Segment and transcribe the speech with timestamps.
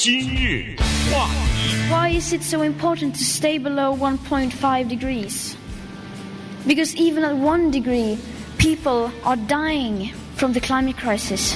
[0.00, 0.75] 今日
[1.11, 1.89] 话题。
[1.91, 5.55] Why is it so important to stay below 1.5 degrees?
[6.65, 8.17] Because even at one degree,
[8.57, 11.55] people are dying from the climate crisis.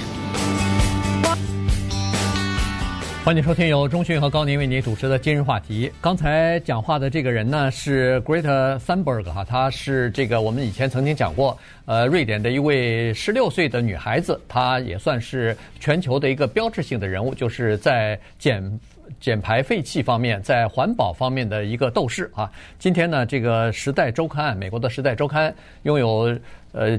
[3.25, 5.91] 欢迎收听由中讯和高宁为您主持的今日话题。
[5.99, 18.79] 刚才讲话的这个人呢是 Greta Thunberg 哈，她是这个我们以前曾经讲过，呃，瑞典的一位十六岁的女孩子，她也算是全球的一个标志性的人物，就是在减
[19.19, 22.47] 减排废气方面，在环保方面的一个斗士啊。
[22.77, 26.39] 今天呢，这个《时代周刊》美国的《时代周刊》拥有
[26.73, 26.95] 呃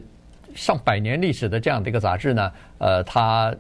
[0.57, 3.55] 上百年历史的这样的一个杂志呢，呃，它。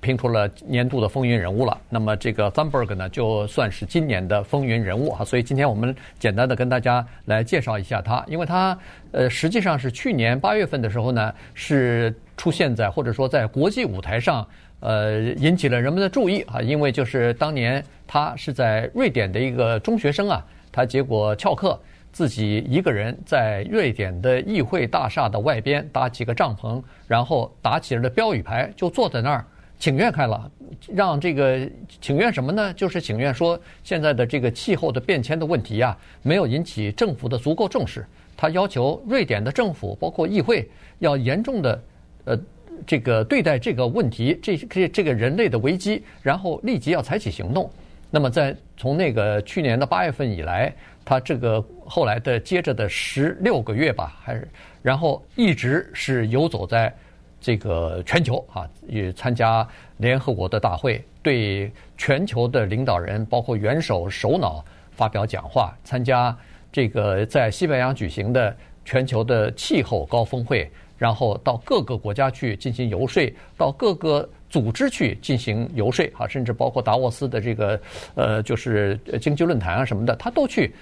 [0.00, 1.78] 评出了年度的风云人物了。
[1.88, 5.24] 那么这个 Thunberg 呢，就算是今年的风云人物啊。
[5.24, 8.76] 所以今天我们简单的跟大家来介绍一下他，因为他
[9.12, 14.46] 呃实际上是去年八月份的时候呢，是出现在或者说在国际舞台上，
[14.80, 16.60] 呃引起了人们的注意啊。
[16.62, 21.78] 因为就是当年他是在瑞典的一个中学生啊，他结果翘课，
[22.10, 29.44] 自己一个人在瑞典的议会大厦的外边搭几个帐篷，然后打起了标语牌，就坐在那儿。
[29.80, 30.48] 请愿开了，
[30.92, 31.68] 让这个
[32.02, 32.72] 请愿什么呢？
[32.74, 38.04] 就是请愿说现在的这个气候的变迁的问题呀，没有引起政府的足够重视。
[38.36, 41.82] 他要求瑞典的政府，包括议会，要严重的
[42.26, 42.38] 呃
[42.86, 47.70] 这个对待这个问题，这这这个人类的危机，然后立即要采取行动。
[48.10, 50.70] 那么在从那个去年的八月份以来，
[51.06, 54.46] 他这个后来的接着的十六个月吧，还是
[54.82, 56.94] 然后一直是游走在。
[57.40, 66.36] 这个全球啊，也参加联合国的大会，对全球的领导人，包括元首、首脑发表讲话，参加
[66.70, 68.54] 这个在西班牙举行的
[68.84, 77.80] 全球的气候高峰会，然后到各个国家去进行游说，到各个组织去进行游说啊，甚至包括达沃斯的这个
[78.14, 80.74] 呃，就是经济论坛啊什么的，他都去，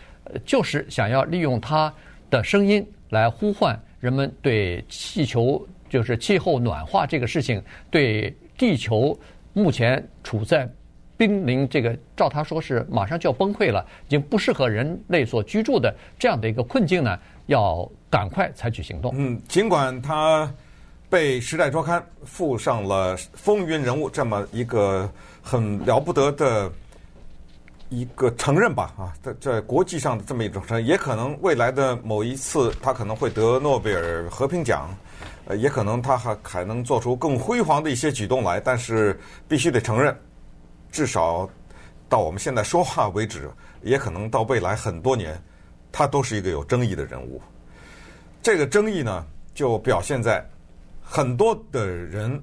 [0.44, 1.92] 就是想要利用他
[2.30, 5.64] 的声音来呼唤人们对气球。
[5.88, 9.19] 就是气候暖化这个事情，对地球
[9.53, 10.69] 目前处在
[11.16, 19.12] 濒临这个，照他说是马上就要崩溃了，已经不适合人类所居住的这样的一个困境呢，要赶快采取行动。
[19.16, 20.48] 嗯，尽管他
[21.10, 25.10] 被《时代周刊》附上了风云人物这么一个
[25.43, 26.71] 很了不得的
[27.88, 34.88] 一个承认吧，啊，在在国际上的这么一种承认，也可能未来的某一次他可能会得诺贝尔和平奖。
[35.56, 40.14] 也可能他还还能做出更辉煌的一些举动来，但是必须得承认，
[40.91, 41.48] 至少
[42.09, 43.50] 到我们现在说话为止，
[43.82, 45.41] 也可能到未来很多年，
[45.91, 47.41] 他都是一个有争议的人物。
[48.42, 50.44] 这个争议呢，就表现在
[51.03, 52.42] 很多的人，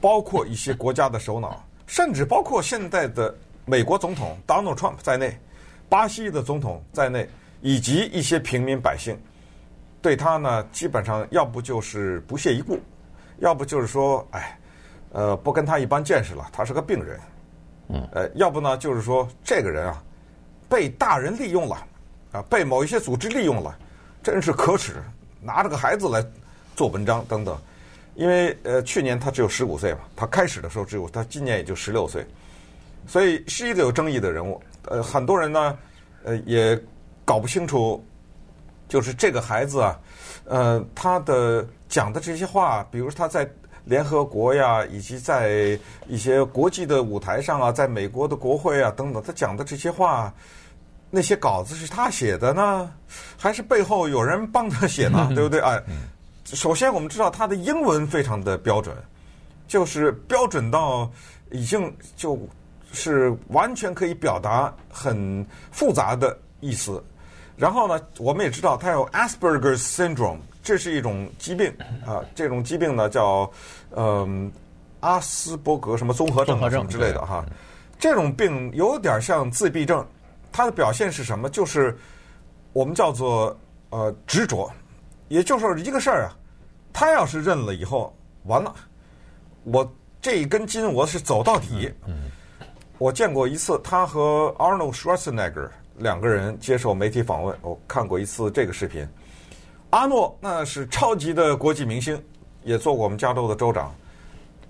[0.00, 5.36] 包括一些国家的首脑，甚至包括现在的美国总统 Donald Trump 在内，
[5.88, 7.28] 巴西的总统在内，
[7.60, 9.18] 以及一些平民百姓。
[10.02, 12.76] 对他呢，基本上要不就是不屑一顾，
[13.38, 14.58] 要不就是说，哎，
[15.12, 17.20] 呃，不跟他一般见识了，他是个病人，
[17.90, 20.02] 嗯，呃，要不呢就是说，这个人啊，
[20.68, 21.86] 被大人利用了，
[22.32, 23.78] 啊，被某一些组织利用了，
[24.24, 24.94] 真是可耻，
[25.40, 26.20] 拿着个孩子来
[26.74, 27.56] 做文章等等，
[28.16, 32.26] 因为呃，去年他只有十五岁嘛，他开始的时候只有，他今年也就十六岁，
[33.06, 35.78] 所以是一个有争议的人物，呃，很多人呢，
[36.24, 36.76] 呃，也
[37.24, 38.04] 搞不清楚。
[38.92, 39.98] 就是这个孩子啊，
[40.44, 43.50] 呃，他的讲的这些话，比如他在
[43.86, 50.30] 联合国呀，以及在一些国际的舞台上啊，在美国的国会啊等等，他讲的这些话，
[51.08, 52.92] 那些稿子是他写的呢，
[53.38, 55.26] 还是背后有人帮他写呢？
[55.34, 55.58] 对不对？
[55.60, 55.82] 哎，
[56.44, 58.94] 首先我们知道他的英文非常的标准，
[59.66, 61.10] 就是标准到
[61.50, 62.38] 已经就
[62.92, 67.02] 是完全可以表达很复杂的意思。
[67.56, 71.72] 然后呢，我们也知道他有 Asperger's syndrome，这是一种疾病
[72.04, 72.24] 啊。
[72.34, 73.50] 这种疾病呢叫
[73.90, 74.50] 嗯、
[75.00, 77.44] 呃、阿斯伯格什么综合症什么之类的哈。
[77.98, 80.04] 这种病有点像自闭症，
[80.50, 81.48] 它的表现是什么？
[81.48, 81.96] 就是
[82.72, 83.56] 我们叫做
[83.90, 84.68] 呃执着，
[85.28, 86.34] 也就是一个事儿啊，
[86.92, 88.12] 他要是认了以后
[88.44, 88.74] 完了，
[89.62, 89.88] 我
[90.20, 91.92] 这一根筋我是走到底。
[92.98, 95.68] 我见过一次他和 Arnold Schwarzenegger。
[95.98, 99.06] 两个人接受媒体访问，我看过一次这个视频。
[99.90, 102.20] 阿诺那是超级的国际明星，
[102.64, 103.94] 也做过我们加州的州长。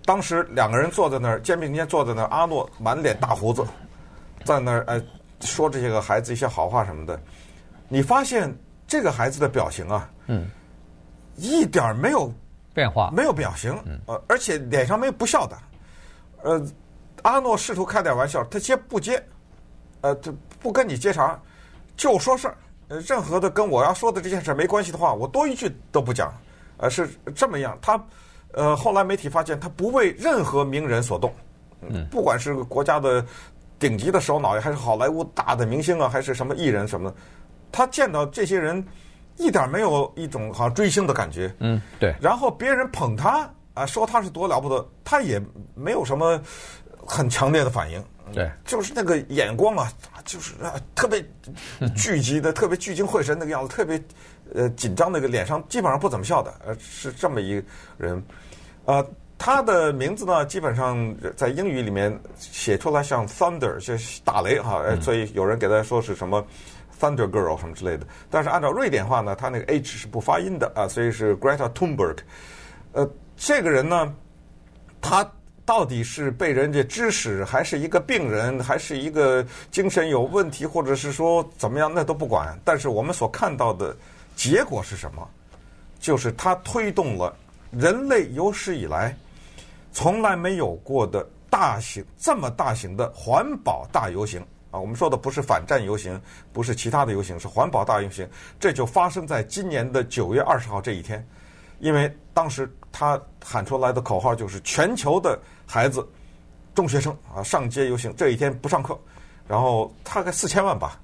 [0.04, 3.64] 当时两个人坐在那儿，肩并肩坐在那儿，阿诺满脸大胡子，
[4.44, 5.00] 在那儿哎
[5.40, 7.20] 说这些个孩子一些好话什么的。
[7.88, 8.52] 你发现
[8.86, 10.50] 这个孩子的表情啊，嗯，
[11.36, 12.32] 一点没有
[12.74, 13.72] 变化，没有表情，
[14.06, 15.56] 呃，而且脸上没有不笑的。
[16.42, 16.66] 呃，
[17.22, 19.24] 阿诺试图开点玩笑，他接不接？
[20.00, 21.38] 呃，他不跟你接茬，
[21.96, 22.56] 就说事儿。
[22.88, 26.32] 呃，任何的跟我要说的这件事没关系的话，我多一句都不讲。
[26.76, 27.78] 呃，是这么样。
[27.80, 28.02] 他，
[28.52, 31.32] 呃，后来媒体发现他不为任何名人所动。
[31.80, 33.24] 嗯，不管是国家的
[33.78, 37.16] 顶级的首脑，还是好莱坞大的明星啊，还是什么艺人什么的，
[37.70, 38.84] 他见到这些人，
[39.36, 41.52] 一点没有一种好像追星的感觉。
[41.60, 42.14] 嗯，对。
[42.20, 45.40] 然后别人捧他啊，说他是多了不得，他也
[45.74, 46.40] 没有什么
[47.06, 48.04] 很强烈的反应。
[48.32, 49.92] 对，就是那个眼光啊，
[50.24, 51.24] 就是啊，特别
[51.96, 54.02] 聚集的，特别聚精会神那个样子，特别
[54.54, 57.66] 呃紧张那个脸上基本上不怎么笑的，呃，是这么一个
[57.98, 58.22] 人。
[58.84, 66.44] 呃，他的名字呢，基本上在英语里面写出来像 thunder，就是打雷哈，所以有人给他说是什么
[66.98, 68.06] thunder girl 什么之类的。
[68.30, 72.18] 但是按照瑞典话呢，他那个 h 是不发音的啊，所以是 Greta Thunberg。
[72.92, 74.14] 呃，这个人呢，
[75.00, 75.30] 他。
[75.64, 82.58] 到底是被人家指使，还是一个病人，还是一个精神有问题，或者是说怎么样，那都不管。
[82.64, 83.96] 但是我们所看到的
[84.34, 85.28] 结果是什么？
[86.00, 87.32] 就是他推动了
[87.70, 89.16] 人类有史以来
[89.92, 94.40] 从来没有过的大型、这么大型的环保大游行
[94.72, 94.80] 啊！
[94.80, 96.20] 我们说的不是反战游行，
[96.52, 98.28] 不是其他的游行，是环保大游行。
[98.58, 101.24] 这就发生在今年的九月二十号这一天。
[101.78, 106.06] 因为当时他喊出来的口号就是全球的孩子、
[106.74, 108.96] 中学生啊上街游行，这一天不上课，
[109.48, 111.00] 然后大概四千万吧，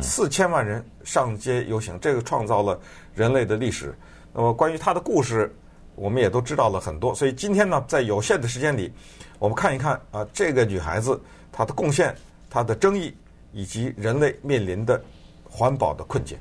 [0.00, 2.80] 四千万人上街游行，这个创造了
[3.14, 3.94] 人类的历史。
[4.32, 5.54] 那么关于他的故事，
[5.94, 7.14] 我们也都知道了很多。
[7.14, 8.92] 所以今天呢，在有限的时间里，
[9.38, 11.20] 我们看一看啊，这个女孩子
[11.52, 12.14] 她的贡献、
[12.50, 13.14] 她的争议，
[13.52, 15.02] 以及人类面临的
[15.48, 16.36] 环保的困境。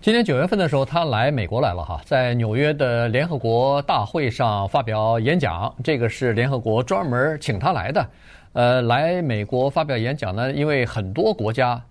[0.00, 8.06] 今年九月份的时候，他来美国来了哈，在纽约的联合国大会上发表演讲，这个是联合国专门请他来的。
[8.52, 11.82] 呃，来美国发表演讲呢，因为很多国家。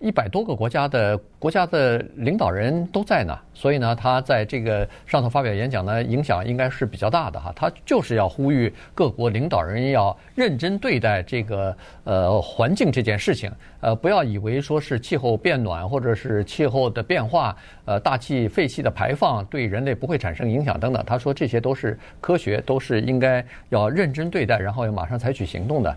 [0.00, 7.52] 一百多个国家的国家的领导人都在呢，所以呢，他在这个上头发表演讲呢，影响应该是比较大的哈。
[7.54, 13.52] 他就是要呼吁各国领导人要认真对待这个呃环境这件事情，
[13.82, 17.54] 呃，不要以为说是气候变暖或者是气候的变化，
[17.84, 21.04] 呃，大气废气的排放对人类不会产生影响等等。
[21.06, 25.96] 他说这些都是科学，都是应该要认真对待，然后要马上采取行动的。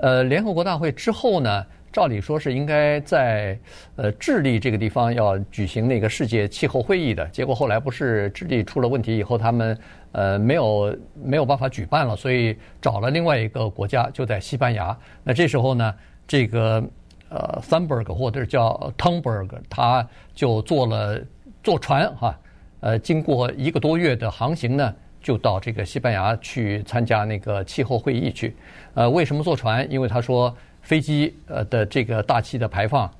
[0.00, 1.66] 呃，联合国大会之后呢？
[1.92, 3.58] 照理说是应该在
[3.96, 9.78] 呃智利这个地方要举行那个世界气候会议的，结果后来不是智利出了问题以后，他们
[10.12, 14.94] 呃没有没有办法举办了，所以找了另外一个国家，就在西班牙。
[15.24, 15.94] 那这时候呢，
[16.26, 16.84] 这个
[17.30, 21.18] 呃 Thunberg 或者叫 Thunberg，他就坐了
[21.62, 22.38] 坐船哈，
[22.80, 28.54] 呃，经过一个多月的航行呢，就到这个西班牙去参加那个气候会议去。
[28.92, 29.90] 呃，为什么坐船？
[29.90, 30.54] 因为他说。
[30.86, 33.10] 飞机呃的这个大气的排放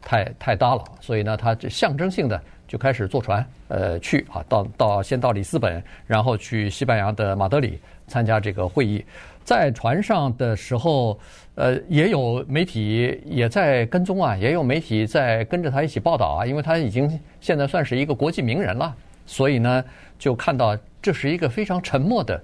[0.00, 7.78] 太太大了，所以呢，他这象征性的就开始坐船呃去啊，到到先到里斯本，然后去西班牙的马德里
[8.08, 9.04] 参加这个会议。
[9.44, 11.16] 在船上的时候，
[11.54, 17.08] 呃，也有媒体也在跟踪啊，也有媒体在跟着他一起报道啊，因为他已经
[17.40, 18.92] 现在算是一个国际名人了，
[19.26, 19.84] 所以呢，
[20.18, 22.42] 就看到这是一个非常沉默的。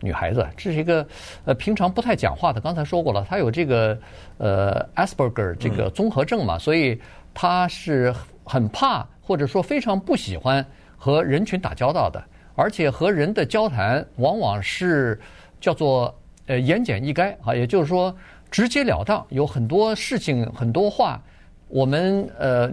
[0.00, 1.06] 女孩子，这是一个
[1.44, 2.60] 呃平常不太讲话的。
[2.60, 3.98] 刚才说过了，她有这个
[4.38, 7.00] 呃 Asperger 这个综合症嘛，所以
[7.32, 10.64] 她是很怕或者说非常不喜欢
[10.96, 12.22] 和人群打交道的，
[12.54, 15.18] 而且和人的交谈往往是
[15.60, 16.14] 叫做
[16.46, 18.14] 呃言简意赅啊，也就是说
[18.50, 21.20] 直截了当，有很多事情很多话
[21.68, 22.70] 我们呃。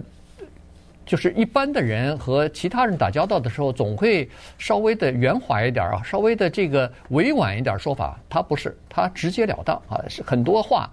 [1.06, 8.18] 就是一般的人和其他人打交道的时候，总会稍微的圆滑一点啊，稍微的这个委婉一点说法。
[8.30, 10.90] 他不是，他直截了当啊，是很多话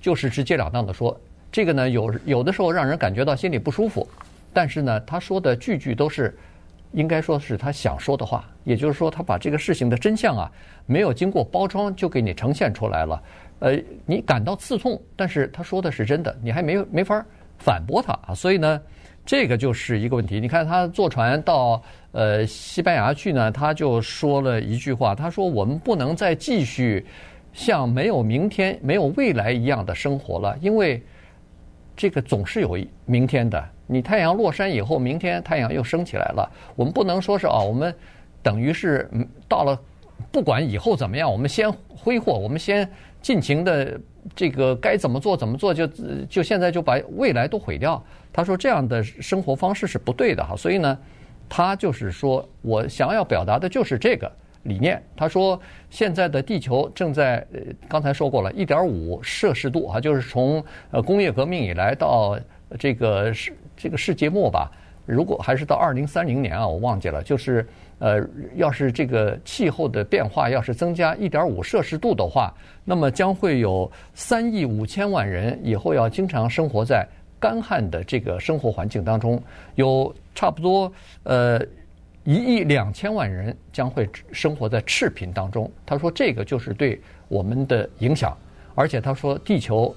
[0.00, 1.18] 就是直截了当的说。
[1.52, 4.06] 这个呢，有有的时候让人感觉到心里不舒服，
[4.52, 6.36] 但是呢，他说的句句都是
[6.90, 8.44] 应该说是他想说的话。
[8.64, 10.50] 也就是说，他把这个事情的真相啊，
[10.86, 13.22] 没有经过包装就给你呈现出来了。
[13.60, 17.24] 呃，你感到刺痛，但是他说的是真的，你还没有没法
[17.58, 18.34] 反驳他啊。
[18.34, 18.80] 所以呢。
[19.24, 20.40] 这个就是一个问题。
[20.40, 27.06] 你看他坐船到呃西班牙去呢，他就说了一句话，他说：“我们不能再继续
[27.52, 31.00] 像没有明天、没有未来一样的生活了，因为
[31.96, 32.76] 这个总是有
[33.06, 33.64] 明天的。
[33.86, 36.50] 你太阳落山以后，明天太阳又升起来了。
[36.74, 37.94] 我们不能说是啊，我们
[38.42, 39.08] 等于是
[39.48, 39.78] 到了
[40.32, 42.88] 不管以后怎么样，我们先挥霍，我们先
[43.20, 44.00] 尽情的
[44.34, 45.86] 这个该怎么做怎么做，就
[46.28, 48.02] 就现在就把未来都毁掉。”
[48.32, 50.98] 他说：“这样的生活方式是不对的哈，所以呢，
[51.48, 54.30] 他就是说我想要表达的就是这个，
[54.62, 55.02] 理念。
[55.14, 55.60] 他说，
[55.90, 62.38] 现在的地球正在呃，刚才说过了，一点五摄氏度啊，就是从呃工业革命以来到
[62.78, 64.70] 这个世这个世界末吧，
[65.04, 67.66] 如果还是到二零三零年啊，我忘记了，就是
[67.98, 72.50] 呃，要是这个气候的变化要是增加一点五摄氏度的话，
[72.84, 77.06] 那么将会有三亿五千万人以后要经常生活在
[77.42, 79.42] 干旱的这个生活环境当中，
[79.74, 80.92] 有差不多
[81.24, 81.60] 呃。
[82.24, 85.68] 一亿两千万人将会生活在赤贫当中。
[85.84, 88.38] 他说，这个就是对我们的影响，
[88.76, 89.92] 而且他说，地球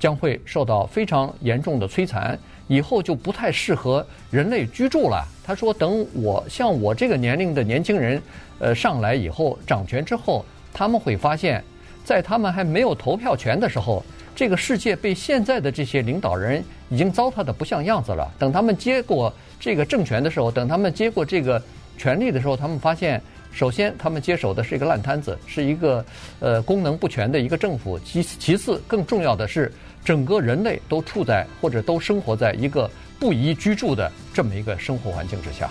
[0.00, 5.24] 将会受到非常严重的摧残，以后就不太适合人类居住了。
[5.44, 8.20] 他说，等我像我这个年龄的年轻人，
[8.58, 11.62] 呃，上来以后掌权之后，他们会发现，
[12.02, 14.04] 在他们还没有投票权的时候，
[14.34, 18.32] 这个世界被现在的这些领导人已经糟蹋的不像样子了。
[18.38, 19.32] 等他们接过。
[19.60, 21.62] 这个政权的时候，等他们接过这个
[21.96, 23.18] 权力的时候，他们发现，
[23.50, 26.04] 首先他们接手的是一个烂摊子，是一个
[26.38, 27.98] 呃功能不全的一个政府。
[28.00, 29.72] 其其次，更重要的是，
[30.04, 35.70] 整个人类都处在或者都生活在一个不宜居住的这么一个生活环境之下。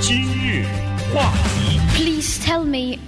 [0.00, 0.64] 今日
[1.12, 1.78] 话题。
[1.94, 2.98] Please tell me,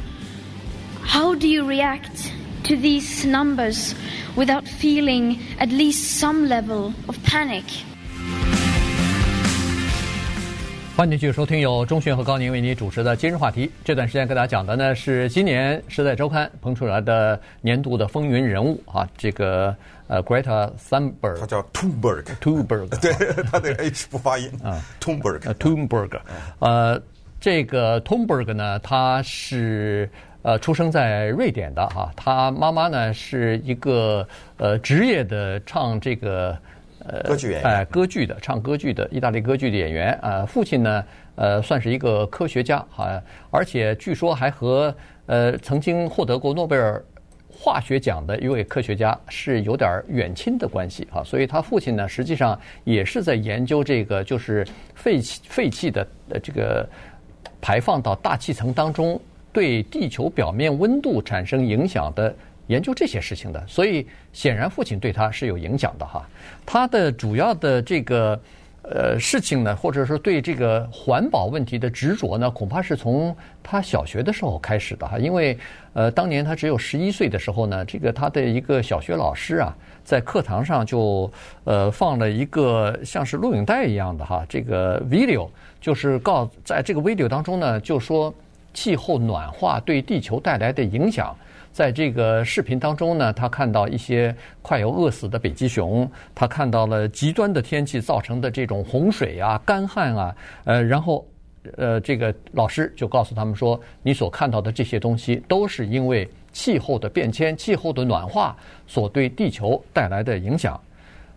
[1.07, 2.33] how do you react
[2.65, 3.95] to these numbers?
[4.37, 7.63] Without feeling at least some level of panic。
[10.95, 13.71] 欢迎继续收听由钟迅和高宁为你主持的今日话题。
[13.83, 19.75] 这段时间跟大家讲的呢是今年《时代周刊》捧出来的年度的风云人物啊，这个
[20.07, 26.19] 呃，Greta Thunberg，他叫 Thunberg，Thunberg，Thunberg 对，他的 H 不发音啊，Thunberg，Thunberg，
[26.59, 27.01] 呃，
[27.41, 30.11] 这个 Thunberg 呢，他是。
[30.47, 34.25] 呃，出生在瑞典的哈，他妈妈呢是一个
[34.59, 36.57] 呃职业的唱这个
[37.01, 40.17] 呃歌剧演员，哎，歌剧的唱歌剧的意大利歌剧的演员。
[40.23, 44.95] 呃，父亲呢呃算是一个科学家啊，而且据说还和
[45.27, 47.05] 呃曾经获得过诺贝尔
[47.51, 56.89] 化学奖的一位科学家是有点远亲的关系哈，所以他父亲呢实际上也是在研究这个就是废气废气的呃这个
[57.61, 59.21] 排放到大气层当中。
[59.57, 62.35] 对地球表面温度产生影响的
[62.67, 66.29] 研究这些事情的，所以显然父亲对他是有影响的哈。
[66.67, 68.39] 他的主要的这个
[68.83, 75.19] 呃事情呢，或者说对这个环保问题的执着呢，恐怕是从他小学的时候开始的哈。
[75.19, 75.57] 因为
[75.95, 81.33] 呃当年他只有十一岁的时候呢，这个他的一个小学老师啊，在课堂上就
[81.65, 85.49] 呃放了一个像是录影带一样的哈，这个 video
[85.81, 88.35] 就是告在这个 video 当中呢，就说。
[88.77, 91.35] 气候暖化对地球带来的影响，
[91.73, 101.27] 在这个视频当中呢，他看到一些快要饿死的北极熊，他看到了极端的天气造成的这种洪水啊、干旱啊，呃，然后，
[101.79, 108.55] 呃，这个老师就告诉他们说，你所看到的这些东西都是因为气候的变迁、气候的暖化
[108.87, 110.79] 所对地球带来的影响。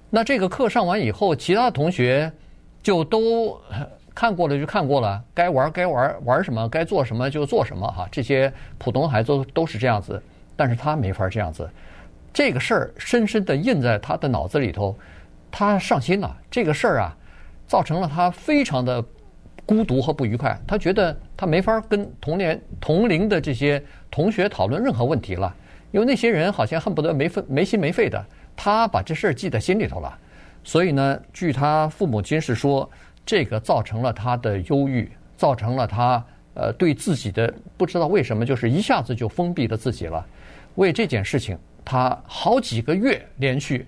[0.10, 2.30] 那这个课上完以后，其他同学
[2.84, 3.58] 就都。
[4.20, 8.06] 看过了就看过了，该玩该玩玩什么，该做什么就做什么哈。
[8.12, 10.22] 这些普通孩子都是这样子，
[10.58, 11.70] 但是他没法这样子。
[12.34, 14.94] 这个事儿深深地印在他的脑子里头，
[15.50, 16.36] 他上心了。
[16.52, 17.16] 这个事儿啊，
[17.66, 19.02] 造成了他非常的
[19.66, 20.60] 孤独和不愉快。
[20.68, 25.56] 他觉得他没法跟同年同龄的这些同学讨论任何问题了，
[25.92, 28.22] 因为那些人好像恨不得没分没心没肺的。
[28.58, 30.14] 他把这事儿记在心里头了，
[30.62, 32.90] 所以呢，据他父母亲是说。
[33.30, 35.08] 这个造成了他的忧郁，
[35.38, 40.26] 造成了他呃对自己的不知道为什么就是一下子就封闭了自己了。
[40.74, 41.56] 为这件事情，
[41.86, 43.88] 他好几个月连续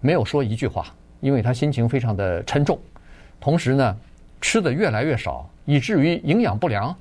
[0.00, 2.78] 没有说一句话，因为他心情非常的沉重。
[3.40, 3.96] 同时呢，
[4.42, 6.94] 吃的越来越少，以至于营养不良，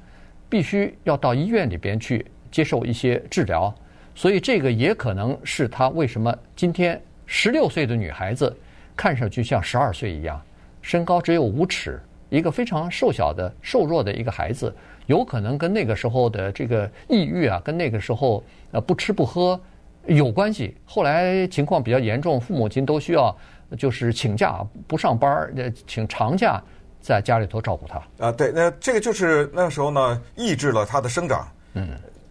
[0.47, 3.75] 必须要到医院里边去接受一些治疗。
[4.15, 8.55] 所以这个也可能是他为什么今天十六岁的女孩子
[8.95, 10.41] 看上去像十二岁一样。
[10.81, 14.73] 身高只有五尺，一个非常瘦小的、瘦弱的一个孩子，
[15.07, 19.59] 有可能跟那个时候的这个抑郁啊，跟那个时候呃不吃不喝
[20.07, 20.75] 有关系。
[20.85, 23.35] 后来情况比较严重，父母亲都需要
[23.77, 26.61] 就是请假不上班，呃，请长假
[26.99, 28.25] 在家里头照顾他。
[28.25, 31.47] 啊，对，那这个就是那个时候呢，抑制了他的生长。
[31.73, 31.89] 嗯，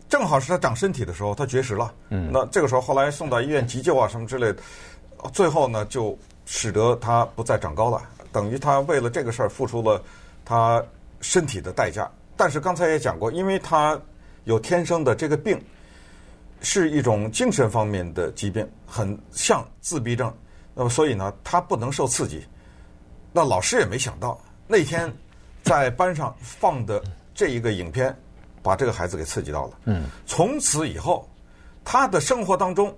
[0.08, 1.92] 正好是他长身体的时候，他绝食了。
[2.08, 4.56] 嗯，那这个时候后来送到医院急救啊什么之类的，
[5.32, 8.02] 最后呢就使得他不再长高了。
[8.32, 10.02] 等于他为了这个事儿付出了
[10.44, 10.82] 他
[11.20, 14.00] 身体的代价，但是刚才也讲过，因为他
[14.44, 15.60] 有天生的这个病，
[16.60, 20.32] 是一种精神方面的疾病，很像自闭症。
[20.74, 22.42] 那么所以呢，他不能受刺激。
[23.32, 25.12] 那老师也没想到那天
[25.62, 27.02] 在班上放的
[27.34, 28.16] 这一个影片，
[28.62, 29.78] 把这个孩子给刺激到了。
[29.84, 31.28] 嗯，从此以后，
[31.84, 32.96] 他的生活当中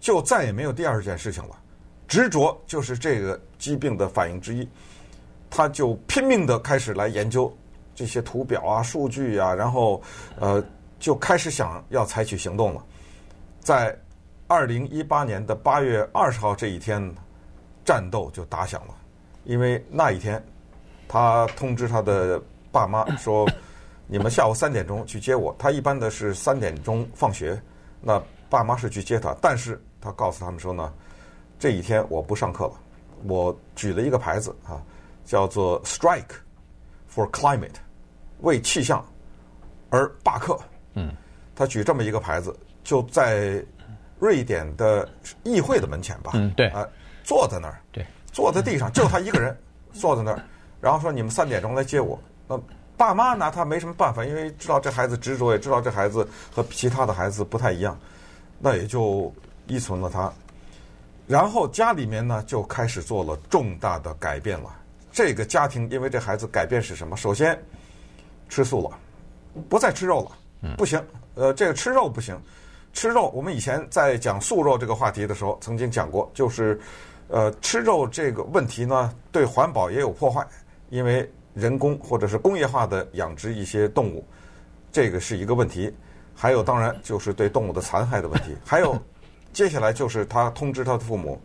[0.00, 1.50] 就再也没有第二件事情了。
[2.08, 4.66] 执着就是这个疾病的反应之一，
[5.50, 7.54] 他就拼命的开始来研究
[7.94, 10.02] 这些图表啊、数据啊，然后
[10.40, 10.64] 呃，
[10.98, 12.82] 就开始想要采取行动了。
[13.60, 13.94] 在
[14.46, 17.14] 二零一八年的八月二十号这一天，
[17.84, 18.94] 战斗就打响了，
[19.44, 20.42] 因为那一天，
[21.06, 23.46] 他通知他的爸妈说
[24.08, 27.60] ：“你们下午三点钟去接我。”他一般的是三点钟放学，
[28.00, 30.90] 那爸妈是去接他，但是他告诉他们说呢。
[31.58, 32.72] 这一天我不上课了，
[33.24, 34.80] 我举了一个牌子啊，
[35.24, 36.36] 叫做 “Strike
[37.12, 37.74] for Climate”，
[38.40, 39.04] 为气象
[39.90, 40.58] 而罢课。
[40.94, 41.12] 嗯，
[41.56, 43.64] 他举这么一个牌子，就在
[44.18, 45.08] 瑞典的
[45.42, 46.32] 议会的门前吧。
[46.34, 46.68] 嗯，对。
[46.68, 46.86] 啊，
[47.24, 49.56] 坐在那儿，对，坐在地上，就他一个人
[49.92, 50.40] 坐在那儿，
[50.80, 52.58] 然后说：“你们三点钟来接我。”那
[52.96, 57.98] 爸妈拿他没什么办法，因为知道这孩子执着，也知道这孩子和其他的孩子不太一样，
[58.58, 59.32] 那也就
[59.66, 60.32] 依存了他。
[61.28, 64.74] 然后家里面呢就开始做了重大的改变了。
[65.12, 67.14] 这个家庭因为这孩子改变是什么？
[67.16, 67.56] 首先
[68.48, 68.98] 吃素了，
[69.68, 70.74] 不再吃肉了。
[70.76, 71.04] 不行，
[71.34, 72.34] 呃，这个吃肉不行。
[72.94, 76.80] 吃肉，我们以前在讲素肉这个话题的时候曾经讲过，就是
[77.28, 80.46] 呃，吃肉这个问题呢，对环保也有破坏，
[80.88, 84.26] 因为人工或者是工业化的养殖一些动物，
[84.90, 85.94] 这个是一个问题。
[86.34, 88.56] 还有，当然就是对动物的残害的问题。
[88.64, 88.96] 还有。
[89.58, 91.36] 接下来就是他通知他的父母，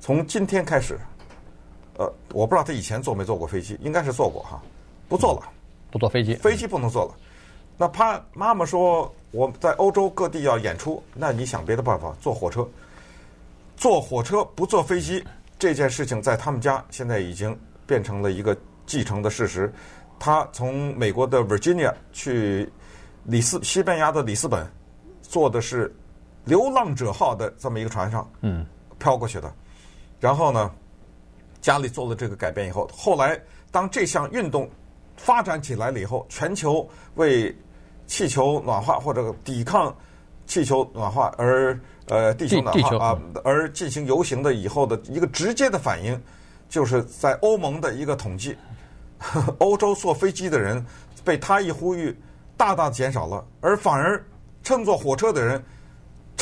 [0.00, 0.98] 从今天开始，
[1.96, 4.60] 呃，我不知道他以前坐没坐过飞机，应该是坐过哈，
[5.08, 5.48] 不坐了，
[5.92, 7.14] 不坐飞机，飞机不能坐了。
[7.78, 12.68] 那他妈妈说我在欧洲各地要演出，那你想别的办法，坐火车，
[13.76, 15.24] 坐火车不坐飞机
[15.60, 19.72] 这件事情在他们家现在已经变成了一个继承的事实。
[20.18, 22.68] 他从美国的 Virginia 去
[23.22, 24.68] 里斯西班牙的里斯本，
[25.22, 25.94] 坐的是。
[26.44, 28.66] 流浪者号的这么一个船上，嗯，
[28.98, 29.52] 飘过去的。
[30.18, 30.70] 然后呢，
[31.60, 34.68] 家里做了这个改变以后，后来当这项运动
[35.16, 37.56] 发展起来了以后，全球为
[38.06, 39.94] 气球暖化或者抵抗
[40.46, 41.78] 气球暖化而
[42.08, 46.20] 呃地球暖化啊而进行游行的以后的一个直接的反应，
[46.68, 48.56] 就是在欧盟的一个统计，
[49.58, 50.84] 欧洲坐飞机的人
[51.24, 52.16] 被他一呼吁
[52.56, 54.24] 大大减少了，而反而
[54.64, 55.62] 乘坐火车的人。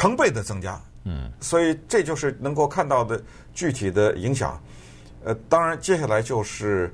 [0.01, 4.59] 成倍的增加，嗯，所以这就是能够看到的具体的影响。
[5.25, 6.91] 呃，当然，接下来就是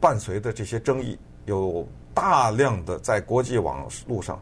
[0.00, 4.40] 伴随的这些争议，有大量的在国际网络上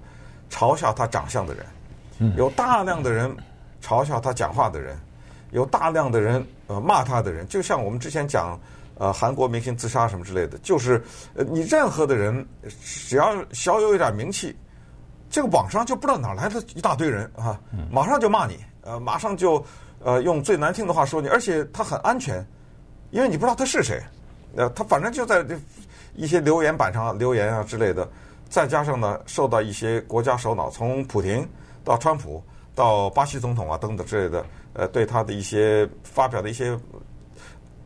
[0.50, 3.34] 嘲笑他长相的人，有大量的人
[3.82, 4.94] 嘲笑他讲话的人，
[5.50, 7.48] 有大量的人呃骂他的人。
[7.48, 8.60] 就像我们之前讲
[8.98, 12.46] 呃韩国明星自杀什么之类的，就是呃你任何的人
[12.84, 14.54] 只要小有一点名气。
[15.30, 17.58] 这个网上就不知道哪来的一大堆人啊，
[17.90, 19.64] 马上就骂你，呃，马上就
[20.00, 22.44] 呃用最难听的话说你，而且他很安全，
[23.12, 24.02] 因为你不知道他是谁，
[24.56, 25.56] 呃，他反正就在这
[26.16, 28.06] 一些留言板上留言啊之类的，
[28.48, 31.48] 再加上呢，受到一些国家首脑，从普廷
[31.84, 32.42] 到川普
[32.74, 36.76] 到巴西总统啊等等之类的，呃，对他的一些发表的一些，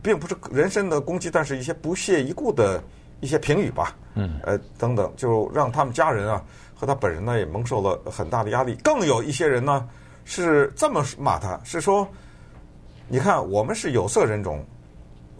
[0.01, 2.83] 并不是人身的攻击，但是一些不屑一顾的
[3.19, 6.43] 一些评语吧，嗯，呃，等等，就让他们家人啊。
[6.75, 9.87] 和他本人呢也蒙受了很大的压力，更有一些人呢
[10.25, 12.07] 是这么骂他，是说，
[13.07, 14.63] 你看我们是有色人种，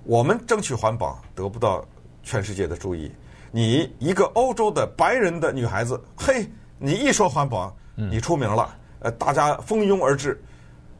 [0.05, 1.85] 我们争取环保得不到
[2.23, 3.11] 全世界的注意，
[3.51, 10.41] 你一个欧洲的白人的女孩子，嘿，你一说环保，你出名了，呃，大家蜂拥而至，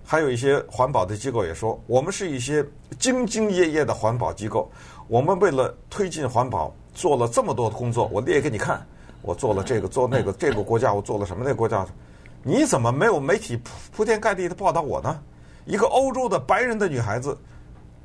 [0.04, 2.62] 还有一些环保的机构也说，我们是一些
[3.00, 4.69] 兢兢业业的环保机构，
[5.08, 8.86] 我们为了推进环保做了这么多的工作，我列给你看。
[9.25, 11.41] 我做了这个，做那个，这个国家我做了什么？
[11.43, 11.85] 那个国家，
[12.43, 13.59] 你怎么没有媒体
[13.91, 15.19] 铺天盖地的报道我呢？
[15.65, 17.35] 一个欧洲的白人的女孩子，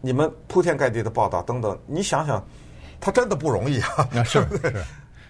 [0.01, 2.43] 你们铺天盖地的报道等等，你想想，
[2.99, 4.25] 她真的不容易啊！
[4.25, 4.75] 是 是，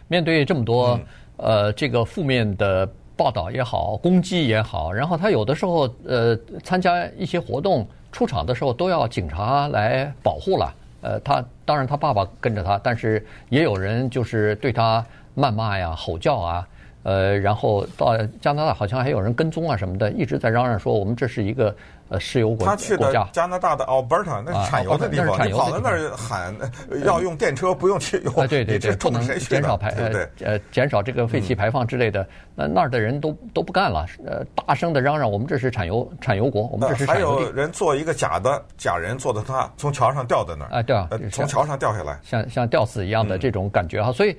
[0.07, 0.97] 面对这么多
[1.39, 10.73] 呃这个负面的报道也好，攻击也好，然后她有的时候呃参加一些活动出场的时候都要警察来保护了。
[11.01, 15.05] 呃，她当然她爸爸跟着她，但是也有人就是对她。
[15.37, 16.67] 谩骂呀、吼叫啊，
[17.03, 21.75] 呃，然后到加拿大好像还有人跟踪啊什么的，一直在嚷嚷说我们这是一个
[22.09, 26.55] 呃石油国他去的加拿大的 Alberta，那是产油的地方，你跑到那儿喊
[27.05, 37.45] 要用电车，不用汽油，啊对对对，不能减少排呃呃减少这个废气排放之类的，那那儿的人都都不干了，呃，大声的嚷嚷我们这是产油产油国，我们这是产油地。
[37.45, 40.71] 还有人做一个假的假人坐在他从桥上掉在那儿。
[40.71, 44.37] 啊，对啊，从桥上掉下来，像像吊死一样的这种感觉哈，所以。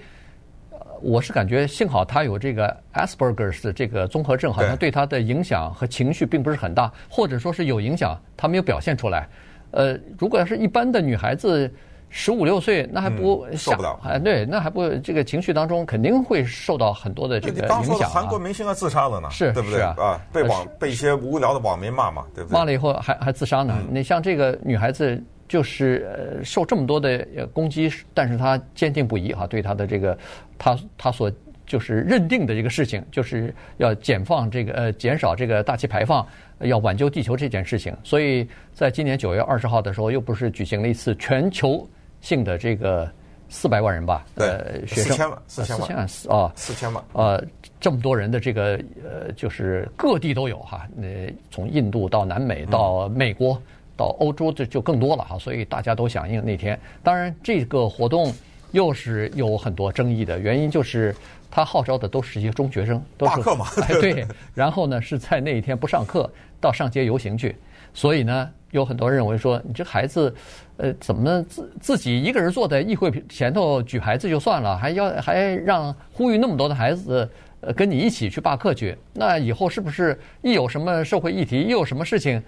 [1.01, 9.27] 我是感觉幸好他有这个 Asperger's 的这个综合症，好像对他的影响和情绪并不是很大，或者说是有影响，他没有表现出来。
[9.71, 11.71] 呃，如果要是一般的女孩子
[12.09, 13.99] 十五六岁，那还不受不了。
[14.03, 17.69] 哎，对，那还不这个情绪当中肯定会受到很多的这个影响。
[17.69, 20.19] 当初韩国明星要自杀了呢，是，对不对啊？
[20.31, 22.53] 被网被一些无聊的网民骂嘛，对不对？
[22.53, 23.77] 骂了以后还还自杀呢？
[23.89, 25.21] 你像这个女孩子。
[25.51, 30.17] 就是呃受这么多的攻击，但是他坚定不移哈，对他的这个
[30.57, 31.29] 他他所
[31.65, 36.25] 就是认定的这个事情，就是要减放这个呃减少这个大气排放，
[36.59, 37.93] 要挽救地球这件事情。
[38.01, 41.85] 所以在今年九月二十号的时候，又不是举行了一次全球
[42.21, 43.11] 性的这个
[43.49, 44.25] 四百万人吧？
[44.35, 47.43] 呃，学生四千万，四千万啊，四千万呃
[47.77, 53.61] 这么多人的这个呃就是各地都有哈，呃从印度到南美到美国。
[53.97, 56.79] 到欧洲这就更多了哈，所以大家都响应那天。
[57.03, 58.33] 当然，这个活动
[58.71, 61.15] 又是有很多争议的原因，就是
[61.49, 63.65] 他号召的都是一些中学生，都是罢课嘛。
[63.83, 64.25] 哎，对。
[64.53, 67.55] 然后呢，是在那一天不上课，到上街游行去。
[67.93, 70.33] 所以呢，有很多人认为说，你这孩子，
[70.77, 78.97] 呃，怎么自自己一个人坐在议会前头举牌子就算了，还要还让呼吁那么多的孩子呃跟你一起去罢课去？
[79.13, 82.41] 那以后是不是一有什么社会议题，一有什么事情？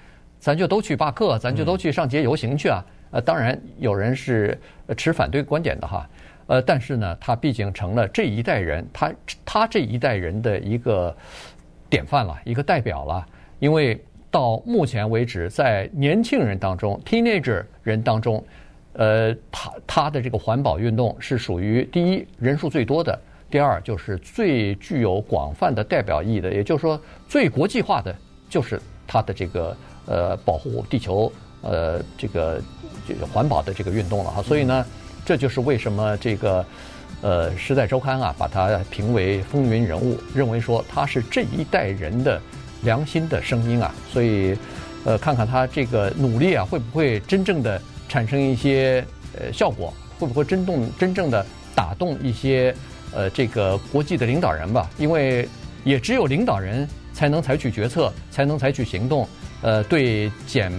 [0.43, 2.83] 咱就都去罢课，咱就都去上街游行去啊！
[3.11, 4.59] 呃，当然有人是
[4.97, 6.05] 持反对观点的哈，
[6.47, 9.13] 呃，但是呢，他毕竟成了这一代人，他
[9.45, 11.15] 他这一代人的一个
[11.89, 13.25] 典范了，一个代表了。
[13.59, 13.97] 因为
[14.29, 18.43] 到目前为止，在年轻人当中，teenager 人当中，
[18.91, 23.17] 呃，他他的这个环保运动是属于第一人数最多的，
[23.49, 28.13] 第二就是最具有广泛的代表意义的，也就是说最国际化的，
[28.49, 29.75] 就是他的这个。
[30.05, 32.61] 呃，保护地球，呃，这个
[33.07, 34.85] 这个环保的这个运动了哈，所以呢，
[35.25, 36.65] 这就是为什么这个
[37.21, 42.37] 呃《时代周刊》啊，把它评为风云人物，认为说他是这一代人的
[42.81, 44.57] 良心的声音啊，所以
[45.05, 49.05] 呃，看看他这个努力啊，会不会真正的产生一些
[49.39, 52.75] 呃效果，会不会真动真正的打动一些
[53.13, 54.89] 呃这个国际的领导人吧？
[54.97, 55.47] 因为
[55.85, 59.27] 也只有领导人才能采取决策，才能采取行动。
[59.61, 60.69] 呃，对减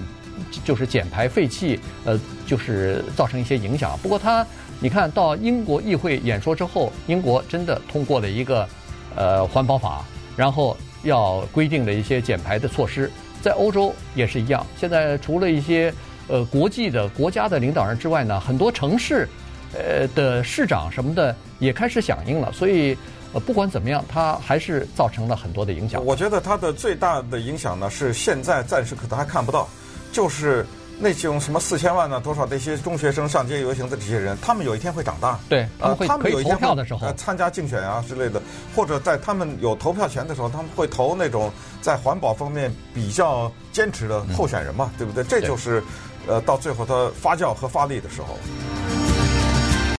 [0.63, 3.99] 就是减排废气，呃，就是造成一些影响。
[4.03, 4.47] 不过他，
[4.81, 8.69] 你看到英国议会演说之后，英国真的通过了一个
[9.17, 10.05] 呃环保法，
[10.37, 13.11] 然后要规定了一些减排的措施。
[13.41, 14.67] 在欧洲也是一样。
[14.77, 15.91] 现在除了一些
[16.29, 19.27] 呃国际的国家的领导人之外呢，很多城市
[19.73, 22.53] 呃的市长什么的也开始响应了。
[22.53, 22.95] 所以。
[23.35, 26.03] 呃，不管怎么样，它还是造成了很多的影响。
[26.05, 29.69] 我觉得它的最大的影响呢，是现在暂时可能还看不到，
[30.13, 30.65] 就是
[31.01, 38.41] 那种什么四千万呢，多少那些中学生上街游行的这些人，他们有一天会长大，对，他们会可以投票的时候，参加竞选啊之类的，
[38.77, 41.51] 或者在他们有投票权的时候，他们会投那种
[41.83, 45.25] 在环保方面比较坚持的候选人嘛，嗯、对不对？
[45.25, 45.83] 这就是，
[46.29, 48.39] 呃，到最后他发酵和发力的时候。